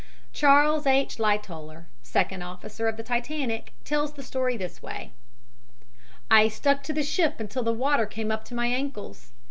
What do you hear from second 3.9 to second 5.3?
the story this way: